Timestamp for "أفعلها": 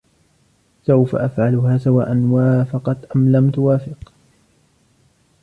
1.15-1.77